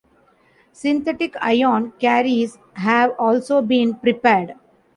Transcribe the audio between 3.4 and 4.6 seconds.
been prepared.